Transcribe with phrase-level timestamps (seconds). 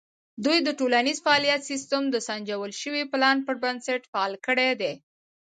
[0.45, 4.93] دوی د ټولنیز فعالیت سیستم د سنجول شوي پلان پر بنسټ فعال کړی دی.